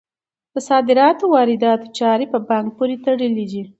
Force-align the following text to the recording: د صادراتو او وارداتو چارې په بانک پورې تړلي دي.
د 0.53 0.55
صادراتو 0.69 1.23
او 1.27 1.31
وارداتو 1.33 1.87
چارې 1.99 2.25
په 2.33 2.39
بانک 2.49 2.67
پورې 2.77 2.95
تړلي 3.05 3.45
دي. 3.51 3.61